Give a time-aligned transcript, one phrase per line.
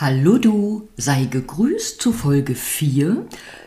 [0.00, 3.26] Hallo du, sei gegrüßt zu Folge 4,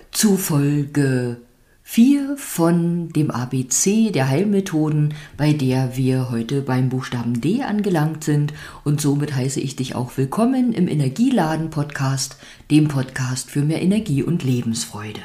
[0.10, 1.38] zu Folge
[1.84, 8.52] 4 von dem ABC der Heilmethoden, bei der wir heute beim Buchstaben D angelangt sind
[8.84, 12.38] und somit heiße ich dich auch willkommen im Energieladen Podcast,
[12.72, 15.22] dem Podcast für mehr Energie und Lebensfreude.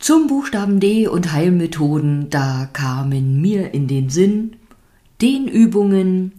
[0.00, 4.56] Zum Buchstaben D und Heilmethoden, da kamen mir in den Sinn
[5.20, 6.32] den Übungen,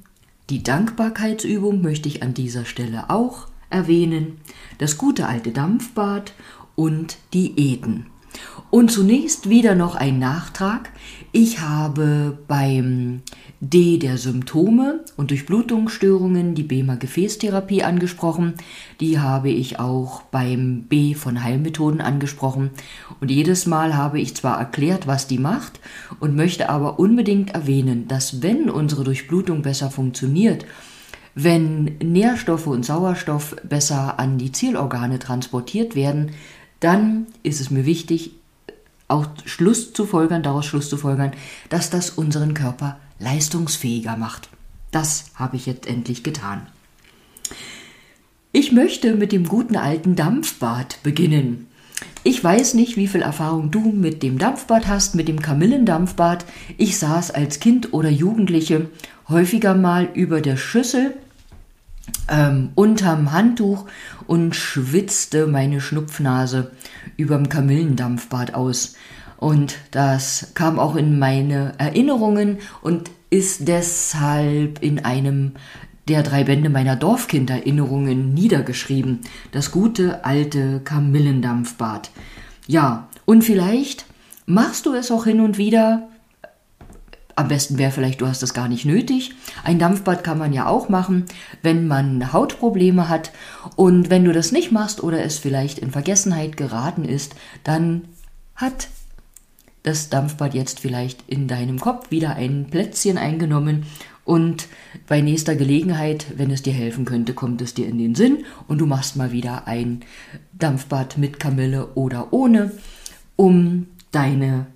[0.50, 4.40] die Dankbarkeitsübung möchte ich an dieser Stelle auch erwähnen,
[4.80, 6.34] das gute alte Dampfbad
[6.76, 8.08] und Diäten.
[8.72, 10.92] Und zunächst wieder noch ein Nachtrag.
[11.32, 13.22] Ich habe beim
[13.60, 18.54] D der Symptome und Durchblutungsstörungen die BEMA-Gefäßtherapie angesprochen.
[19.00, 22.70] Die habe ich auch beim B von Heilmethoden angesprochen.
[23.20, 25.80] Und jedes Mal habe ich zwar erklärt, was die macht,
[26.20, 30.66] und möchte aber unbedingt erwähnen, dass wenn unsere Durchblutung besser funktioniert,
[31.34, 36.32] wenn Nährstoffe und Sauerstoff besser an die Zielorgane transportiert werden,
[36.80, 38.32] dann ist es mir wichtig,
[39.10, 41.34] auch Schluss zu folgern, daraus Schluss zu folgern,
[41.68, 44.50] dass das unseren Körper leistungsfähiger macht.
[44.92, 46.68] Das habe ich jetzt endlich getan.
[48.52, 51.68] Ich möchte mit dem guten alten Dampfbad beginnen.
[52.24, 56.46] Ich weiß nicht, wie viel Erfahrung du mit dem Dampfbad hast, mit dem Kamillendampfbad.
[56.78, 58.90] Ich saß als Kind oder Jugendliche
[59.28, 61.14] häufiger mal über der Schüssel
[62.30, 63.86] ähm, unterm Handtuch
[64.28, 66.72] und schwitzte meine Schnupfnase
[67.18, 68.96] überm Kamillendampfbad aus.
[69.38, 75.54] Und das kam auch in meine Erinnerungen und ist deshalb in einem
[76.08, 79.20] der drei Bände meiner Dorfkinderinnerungen niedergeschrieben.
[79.52, 82.10] Das gute alte Kamillendampfbad.
[82.68, 84.06] Ja, und vielleicht
[84.46, 86.10] machst du es auch hin und wieder,
[87.40, 89.32] am besten wäre vielleicht, du hast das gar nicht nötig.
[89.64, 91.24] Ein Dampfbad kann man ja auch machen,
[91.64, 93.32] wenn man Hautprobleme hat.
[93.78, 98.10] Und wenn du das nicht machst oder es vielleicht in Vergessenheit geraten ist, dann
[98.56, 98.90] hat
[99.84, 103.86] das Dampfbad jetzt vielleicht in deinem Kopf wieder ein Plätzchen eingenommen
[104.26, 104.68] und
[105.08, 108.80] bei nächster Gelegenheit, wenn es dir helfen könnte, kommt es dir in den Sinn und
[108.80, 110.02] du machst mal wieder ein
[110.52, 112.74] Dampfbad mit Kamille oder ohne,
[113.38, 114.68] um deine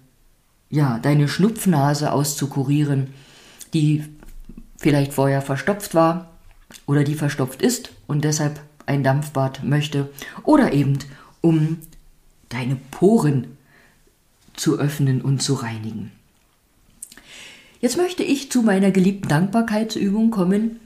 [0.73, 3.13] ja, deine Schnupfnase auszukurieren,
[3.75, 4.05] die
[4.79, 6.31] vielleicht vorher verstopft war
[6.87, 10.09] oder die verstopft ist und deshalb ein Dampfbad möchte
[10.41, 10.97] oder eben
[11.41, 11.77] um
[12.49, 13.55] deine Poren
[14.55, 16.11] zu öffnen und zu reinigen.
[17.79, 20.79] Jetzt möchte ich zu meiner geliebten Dankbarkeitsübung kommen.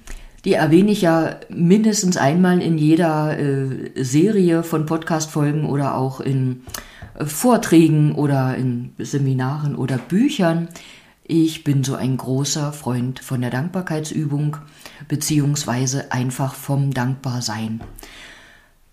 [0.46, 6.62] Die erwähne ich ja mindestens einmal in jeder äh, Serie von Podcast-Folgen oder auch in
[7.25, 10.70] Vorträgen oder in Seminaren oder Büchern.
[11.24, 14.58] Ich bin so ein großer Freund von der Dankbarkeitsübung
[15.08, 17.81] beziehungsweise einfach vom Dankbarsein.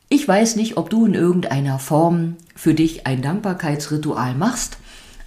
[0.09, 4.79] Ich weiß nicht, ob du in irgendeiner Form für dich ein Dankbarkeitsritual machst.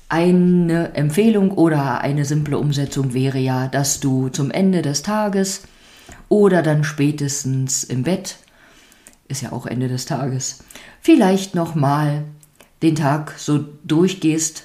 [0.09, 5.63] Eine Empfehlung oder eine simple Umsetzung wäre ja, dass du zum Ende des Tages
[6.29, 8.38] oder dann spätestens im Bett,
[9.27, 10.63] ist ja auch Ende des Tages,
[11.01, 12.23] vielleicht nochmal
[12.81, 14.63] den Tag so durchgehst,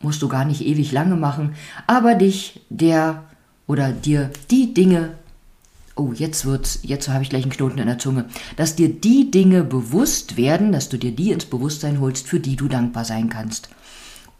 [0.00, 1.54] musst du gar nicht ewig lange machen,
[1.86, 3.24] aber dich der
[3.66, 5.14] oder dir die Dinge,
[5.96, 8.26] oh, jetzt wird's, jetzt habe ich gleich einen Knoten in der Zunge,
[8.56, 12.56] dass dir die Dinge bewusst werden, dass du dir die ins Bewusstsein holst, für die
[12.56, 13.70] du dankbar sein kannst.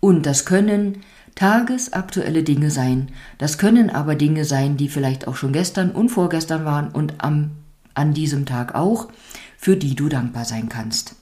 [0.01, 1.03] Und das können
[1.37, 6.65] tagesaktuelle Dinge sein, das können aber Dinge sein, die vielleicht auch schon gestern und vorgestern
[6.65, 7.53] waren und am,
[7.95, 9.09] an diesem Tag auch,
[9.57, 11.15] für die du dankbar sein kannst.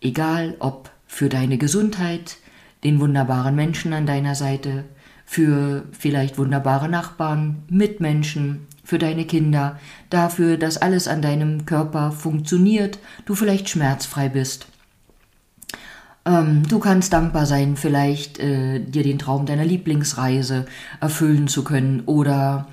[0.00, 2.38] Egal ob für deine Gesundheit,
[2.82, 4.84] den wunderbaren Menschen an deiner Seite,
[5.24, 13.00] für vielleicht wunderbare Nachbarn, Mitmenschen, für deine Kinder, dafür, dass alles an deinem Körper funktioniert,
[13.26, 14.68] du vielleicht schmerzfrei bist.
[16.26, 20.66] Ähm, du kannst dankbar sein, vielleicht äh, dir den Traum deiner Lieblingsreise
[21.00, 22.66] erfüllen zu können oder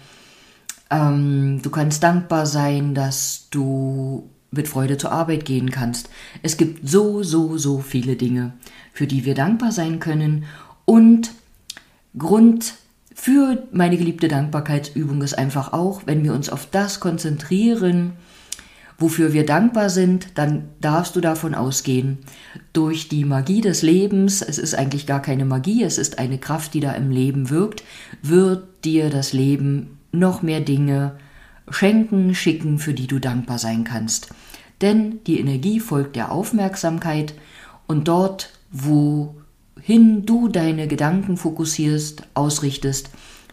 [0.89, 6.09] ähm, du kannst dankbar sein, dass du mit Freude zur Arbeit gehen kannst.
[6.41, 8.53] Es gibt so, so, so viele Dinge,
[8.91, 10.45] für die wir dankbar sein können.
[10.85, 11.31] Und
[12.17, 12.75] Grund
[13.15, 18.13] für meine geliebte Dankbarkeitsübung ist einfach auch, wenn wir uns auf das konzentrieren,
[18.97, 22.19] wofür wir dankbar sind, dann darfst du davon ausgehen,
[22.73, 26.73] durch die Magie des Lebens, es ist eigentlich gar keine Magie, es ist eine Kraft,
[26.73, 27.83] die da im Leben wirkt,
[28.21, 31.17] wird dir das Leben noch mehr Dinge
[31.69, 34.29] schenken, schicken, für die du dankbar sein kannst.
[34.81, 37.33] Denn die Energie folgt der Aufmerksamkeit
[37.87, 43.09] und dort, wohin du deine Gedanken fokussierst, ausrichtest,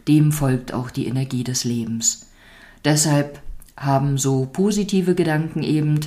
[0.09, 2.27] dem folgt auch die Energie des Lebens.
[2.85, 3.41] Deshalb
[3.81, 6.00] haben so positive Gedanken eben,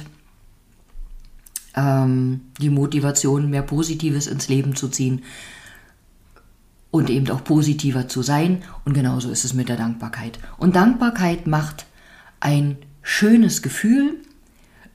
[1.76, 5.24] ähm, die Motivation, mehr Positives ins Leben zu ziehen
[6.92, 8.62] und eben auch positiver zu sein.
[8.86, 10.38] Und genauso ist es mit der Dankbarkeit.
[10.58, 11.88] Und Dankbarkeit macht
[12.40, 14.18] ein schönes Gefühl.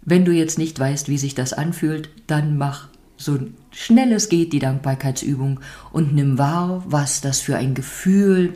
[0.02, 3.40] Wenn du jetzt nicht weißt, wie sich das anfühlt, dann mach so
[3.72, 5.58] schnell es geht die Dankbarkeitsübung
[5.90, 8.54] und nimm wahr, was das für ein Gefühl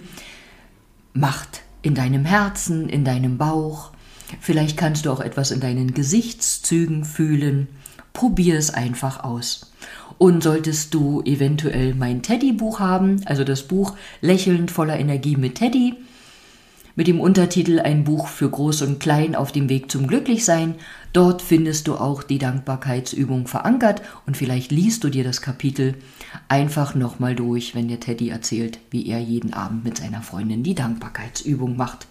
[1.12, 3.91] macht in deinem Herzen, in deinem Bauch.
[4.40, 7.69] Vielleicht kannst du auch etwas in deinen Gesichtszügen fühlen.
[8.12, 9.73] Probier es einfach aus.
[10.19, 15.96] Und solltest du eventuell mein Teddy-Buch haben, also das Buch Lächelnd voller Energie mit Teddy,
[16.94, 20.75] mit dem Untertitel Ein Buch für Groß und Klein auf dem Weg zum Glücklichsein.
[21.12, 25.94] Dort findest du auch die Dankbarkeitsübung verankert und vielleicht liest du dir das Kapitel
[26.49, 30.75] einfach nochmal durch, wenn dir Teddy erzählt, wie er jeden Abend mit seiner Freundin die
[30.75, 32.06] Dankbarkeitsübung macht.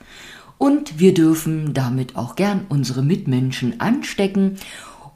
[0.62, 4.58] Und wir dürfen damit auch gern unsere Mitmenschen anstecken,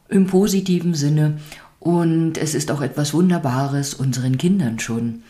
[0.10, 1.38] im positiven Sinne.
[1.78, 5.22] Und es ist auch etwas Wunderbares unseren Kindern schon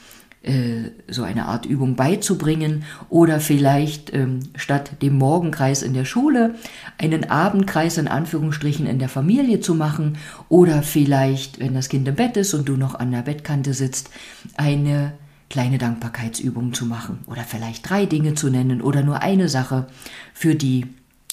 [0.42, 6.56] äh, so eine Art Übung beizubringen oder vielleicht ähm, statt dem Morgenkreis in der Schule
[6.98, 12.16] einen Abendkreis in Anführungsstrichen in der Familie zu machen oder vielleicht, wenn das Kind im
[12.16, 14.10] Bett ist und du noch an der Bettkante sitzt,
[14.56, 15.12] eine
[15.50, 19.88] kleine Dankbarkeitsübung zu machen oder vielleicht drei Dinge zu nennen oder nur eine Sache,
[20.34, 20.88] für die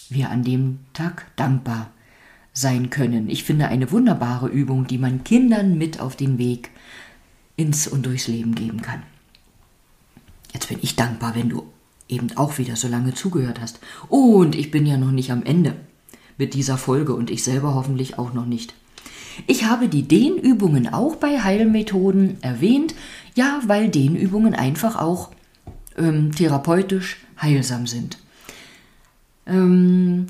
[0.09, 1.91] wir an dem Tag dankbar
[2.53, 3.31] sein können.
[3.31, 6.70] Ich finde eine wunderbare Übung, die man Kindern mit auf den Weg
[7.56, 9.03] ins und durchs Leben geben kann.
[10.53, 11.64] Jetzt bin ich dankbar, wenn du
[12.09, 13.81] eben auch wieder so lange zugehört hast.
[14.09, 15.75] Und ich bin ja noch nicht am Ende
[16.37, 18.75] mit dieser Folge und ich selber hoffentlich auch noch nicht.
[19.47, 22.94] Ich habe die Dehnübungen auch bei Heilmethoden erwähnt,
[23.34, 25.31] ja, weil Dehnübungen einfach auch
[25.96, 28.19] ähm, therapeutisch heilsam sind.
[29.46, 30.26] Ähm,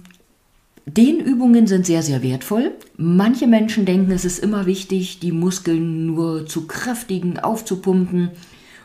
[0.87, 2.73] Dehnübungen sind sehr, sehr wertvoll.
[2.97, 8.31] Manche Menschen denken, es ist immer wichtig, die Muskeln nur zu kräftigen, aufzupumpen,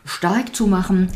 [0.04, 1.08] stark zu machen.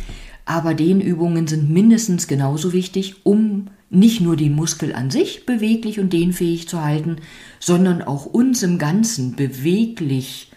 [0.44, 6.12] Aber Dehnübungen sind mindestens genauso wichtig, um nicht nur den Muskel an sich beweglich und
[6.12, 7.16] dehnfähig zu halten,
[7.60, 10.51] sondern auch uns im Ganzen beweglich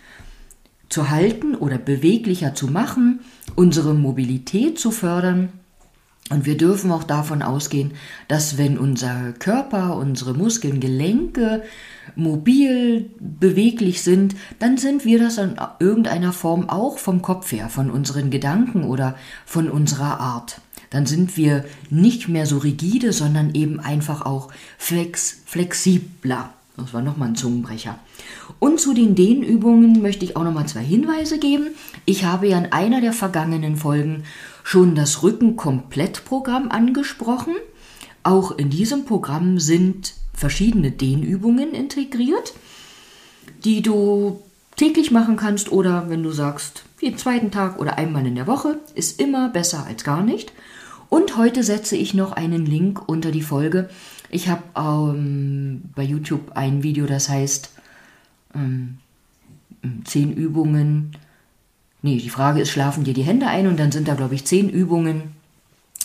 [0.90, 3.22] zu halten oder beweglicher zu machen,
[3.56, 5.50] unsere Mobilität zu fördern
[6.32, 7.94] und wir dürfen auch davon ausgehen,
[8.28, 11.62] dass wenn unser Körper, unsere Muskeln, Gelenke
[12.16, 17.92] mobil, beweglich sind, dann sind wir das in irgendeiner Form auch vom Kopf her, von
[17.92, 19.16] unseren Gedanken oder
[19.46, 20.62] von unserer Art.
[20.90, 26.50] Dann sind wir nicht mehr so rigide, sondern eben einfach auch flex, flexibler.
[26.78, 28.00] Das war nochmal ein Zungenbrecher.
[28.60, 31.70] Und zu den Dehnübungen möchte ich auch nochmal zwei Hinweise geben.
[32.06, 34.24] Ich habe ja in einer der vergangenen Folgen
[34.64, 37.54] schon das Rücken-Komplett-Programm angesprochen.
[38.24, 42.54] Auch in diesem Programm sind verschiedene Dehnübungen integriert,
[43.64, 44.42] die du
[44.76, 48.80] täglich machen kannst oder wenn du sagst, jeden zweiten Tag oder einmal in der Woche,
[48.96, 50.52] ist immer besser als gar nicht.
[51.10, 53.90] Und heute setze ich noch einen Link unter die Folge.
[54.30, 57.72] Ich habe ähm, bei YouTube ein Video, das heißt
[58.56, 58.98] ähm,
[60.04, 61.16] 10 Übungen
[62.06, 64.46] Nee, die Frage ist, schlafen dir die Hände ein und dann sind da, glaube ich,
[64.46, 65.24] zehn Übungen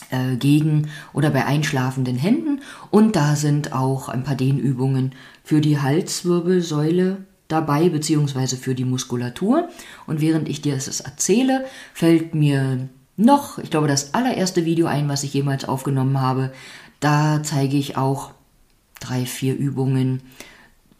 [0.08, 5.12] äh, gegen oder bei einschlafenden Händen und da sind auch ein paar Dehnübungen
[5.44, 9.68] für die Halswirbelsäule dabei, beziehungsweise für die Muskulatur.
[10.06, 15.06] Und während ich dir das erzähle, fällt mir noch, ich glaube, das allererste Video ein,
[15.06, 16.50] was ich jemals aufgenommen habe.
[17.00, 18.32] Da zeige ich auch
[19.00, 20.20] drei, vier Übungen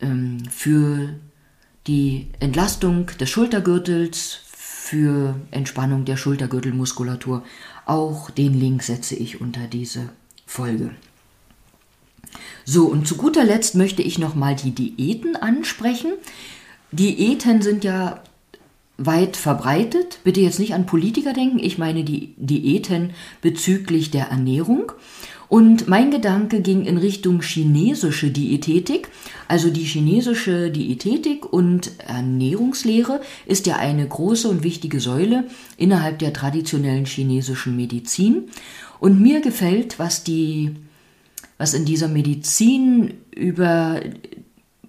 [0.00, 1.14] ähm, für
[1.87, 7.45] die Entlastung des Schultergürtels, für Entspannung der Schultergürtelmuskulatur.
[7.87, 10.09] Auch den Link setze ich unter diese
[10.47, 10.90] Folge.
[12.64, 16.12] So, und zu guter Letzt möchte ich nochmal die Diäten ansprechen.
[16.92, 18.23] Diäten sind ja
[19.00, 20.19] weit verbreitet.
[20.25, 24.92] Bitte jetzt nicht an Politiker denken, ich meine die Diäten bezüglich der Ernährung.
[25.49, 29.09] Und mein Gedanke ging in Richtung chinesische Diätetik.
[29.49, 36.33] Also die chinesische Diätetik und Ernährungslehre ist ja eine große und wichtige Säule innerhalb der
[36.33, 38.45] traditionellen chinesischen Medizin.
[39.00, 40.76] Und mir gefällt, was die,
[41.59, 44.00] was in dieser Medizin über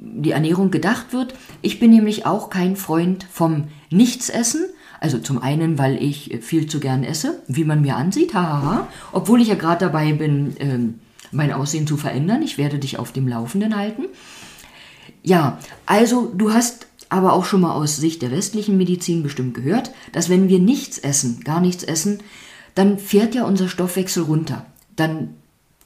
[0.02, 1.36] die Ernährung gedacht wird.
[1.62, 4.66] Ich bin nämlich auch kein Freund vom Nichtsessen,
[5.00, 9.42] also zum einen, weil ich viel zu gern esse, wie man mir ansieht, hahaha, obwohl
[9.42, 11.00] ich ja gerade dabei bin, ähm,
[11.32, 12.42] mein Aussehen zu verändern.
[12.42, 14.04] Ich werde dich auf dem Laufenden halten.
[15.24, 19.92] Ja, also du hast aber auch schon mal aus Sicht der westlichen Medizin bestimmt gehört,
[20.12, 22.20] dass wenn wir nichts essen, gar nichts essen,
[22.76, 24.66] dann fährt ja unser Stoffwechsel runter.
[24.96, 25.36] Dann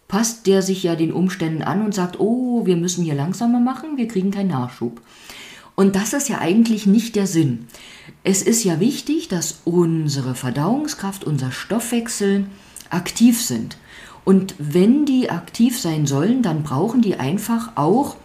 [0.08, 3.98] passt der sich ja den Umständen an und sagt, oh, wir müssen hier langsamer machen,
[3.98, 5.02] wir kriegen keinen Nachschub.
[5.76, 7.68] Und das ist ja eigentlich nicht der Sinn.
[8.24, 12.46] Es ist ja wichtig, dass unsere Verdauungskraft, unser Stoffwechsel
[12.90, 13.78] aktiv sind.
[14.24, 18.16] Und wenn die aktiv sein sollen, dann brauchen die einfach auch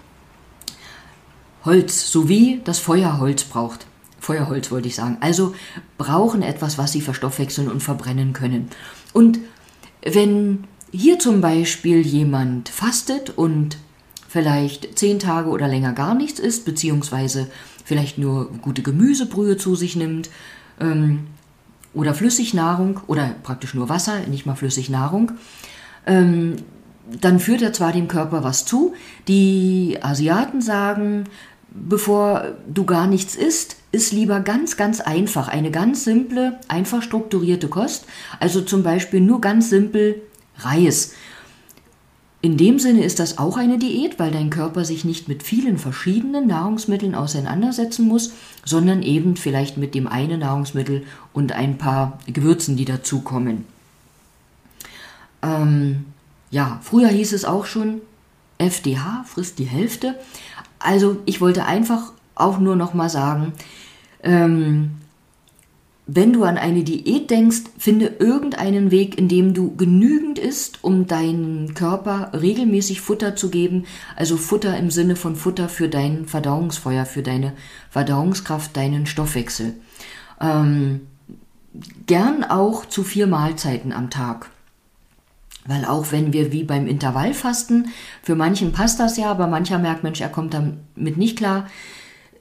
[1.65, 3.87] Holz, so wie das Feuerholz braucht.
[4.19, 5.19] Feuerholz wollte ich sagen.
[5.21, 5.55] Also
[5.99, 8.69] brauchen etwas, was sie verstoffwechseln und verbrennen können.
[9.13, 9.41] Und
[10.03, 13.77] wenn hier zum Beispiel jemand fastet und
[14.29, 17.49] vielleicht zehn Tage oder länger gar nichts isst, beziehungsweise
[17.85, 20.31] vielleicht nur gute Gemüsebrühe zu sich nimmt
[20.81, 21.27] ähm,
[21.95, 25.33] oder Flüssignahrung oder praktisch nur Wasser, nicht mal Flüssignahrung,
[26.07, 26.57] ähm,
[27.21, 28.95] dann führt er zwar dem Körper was zu.
[29.27, 31.25] Die Asiaten sagen,
[31.73, 35.49] bevor du gar nichts isst, ist lieber ganz, ganz einfach.
[35.49, 38.07] Eine ganz simple, einfach strukturierte Kost.
[38.39, 40.23] Also zum Beispiel nur ganz simpel
[40.64, 41.14] Reis.
[42.43, 45.76] In dem Sinne ist das auch eine Diät, weil dein Körper sich nicht mit vielen
[45.76, 48.33] verschiedenen Nahrungsmitteln auseinandersetzen muss,
[48.64, 53.67] sondern eben vielleicht mit dem einen Nahrungsmittel und ein paar Gewürzen, die dazukommen.
[55.43, 56.07] Ähm,
[56.50, 58.00] ja, früher hieß es auch schon,
[58.57, 60.19] FDH frisst die Hälfte.
[60.79, 63.52] Also ich wollte einfach auch nur noch mal sagen,
[64.23, 64.93] ähm,
[66.12, 71.07] wenn du an eine Diät denkst, finde irgendeinen Weg, in dem du genügend isst, um
[71.07, 73.85] deinem Körper regelmäßig Futter zu geben.
[74.17, 77.52] Also Futter im Sinne von Futter für dein Verdauungsfeuer, für deine
[77.90, 79.75] Verdauungskraft, deinen Stoffwechsel.
[80.40, 81.02] Ähm,
[82.07, 84.50] gern auch zu vier Mahlzeiten am Tag.
[85.67, 87.90] Weil auch wenn wir wie beim Intervallfasten,
[88.21, 91.69] für manchen passt das ja, aber mancher merkt, Mensch, er kommt damit nicht klar,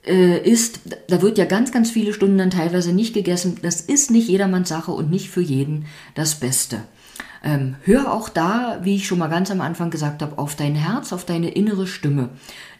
[0.03, 3.57] ist, da wird ja ganz, ganz viele Stunden dann teilweise nicht gegessen.
[3.61, 6.83] Das ist nicht jedermanns Sache und nicht für jeden das Beste.
[7.43, 10.75] Ähm, hör auch da, wie ich schon mal ganz am Anfang gesagt habe, auf dein
[10.75, 12.29] Herz, auf deine innere Stimme.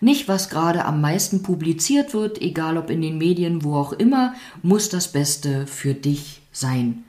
[0.01, 4.33] Nicht, was gerade am meisten publiziert wird, egal ob in den Medien, wo auch immer,
[4.61, 7.05] muss das Beste für dich sein.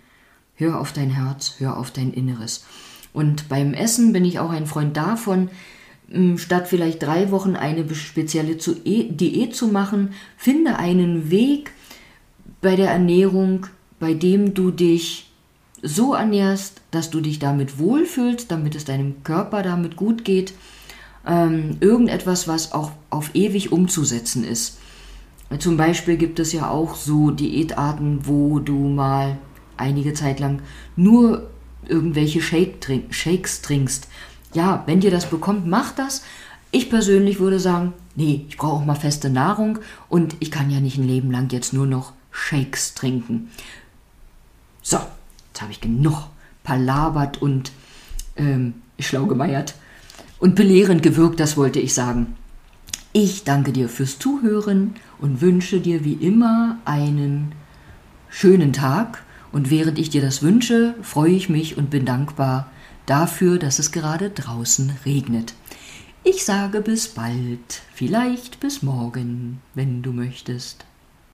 [0.54, 2.64] Hör auf dein Herz, hör auf dein Inneres.
[3.12, 5.50] Und beim Essen bin ich auch ein Freund davon,
[6.36, 11.72] statt vielleicht drei Wochen eine spezielle e, Diät zu machen, finde einen Weg
[12.60, 13.66] bei der Ernährung,
[14.00, 15.30] bei dem du dich
[15.82, 20.52] so ernährst, dass du dich damit wohlfühlst, damit es deinem Körper damit gut geht.
[21.26, 24.78] Ähm, irgendetwas, was auch auf ewig umzusetzen ist.
[25.58, 29.38] Zum Beispiel gibt es ja auch so Diätarten, wo du mal
[29.76, 30.60] einige Zeit lang
[30.96, 31.50] nur
[31.88, 34.08] irgendwelche Shake trink, Shakes trinkst
[34.52, 36.22] ja, wenn dir das bekommt, mach das.
[36.70, 39.78] Ich persönlich würde sagen, nee, ich brauche auch mal feste Nahrung
[40.08, 43.50] und ich kann ja nicht ein Leben lang jetzt nur noch Shakes trinken.
[44.82, 44.98] So,
[45.48, 46.28] jetzt habe ich genug
[46.62, 47.72] palabert und
[48.36, 49.74] ähm, schlau gemeiert
[50.38, 52.36] und belehrend gewirkt, das wollte ich sagen.
[53.12, 57.52] Ich danke dir fürs Zuhören und wünsche dir wie immer einen
[58.28, 59.24] schönen Tag.
[59.50, 62.70] Und während ich dir das wünsche, freue ich mich und bin dankbar,
[63.10, 65.54] dafür, dass es gerade draußen regnet.
[66.22, 70.84] Ich sage bis bald, vielleicht bis morgen, wenn du möchtest.